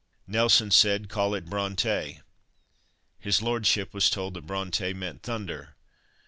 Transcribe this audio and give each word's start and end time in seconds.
Nelson 0.25 0.71
said 0.71 1.09
"call 1.09 1.35
it 1.35 1.45
Bronte." 1.45 2.21
His 3.19 3.43
lordship 3.43 3.93
was 3.93 4.09
told 4.09 4.33
that 4.33 4.47
"Bronte" 4.47 4.93
meant 4.95 5.21
"thunder." 5.21 5.75